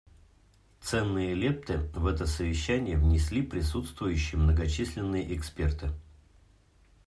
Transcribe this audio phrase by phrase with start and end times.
[0.79, 5.91] Ценные лепты в это совещание внесли присутствовавшие многочисленные эксперты.